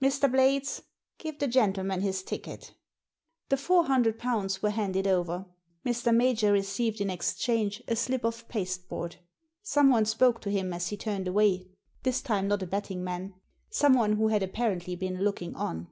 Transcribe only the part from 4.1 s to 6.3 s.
pounds were handed over. Mr.